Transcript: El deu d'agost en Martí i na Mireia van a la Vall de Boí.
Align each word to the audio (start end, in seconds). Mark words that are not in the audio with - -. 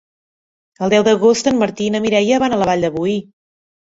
El 0.85 0.93
deu 0.93 1.03
d'agost 1.07 1.49
en 1.51 1.59
Martí 1.63 1.85
i 1.87 1.91
na 1.97 2.01
Mireia 2.05 2.39
van 2.45 2.57
a 2.57 2.59
la 2.63 2.69
Vall 2.71 2.87
de 2.87 2.91
Boí. 2.97 3.15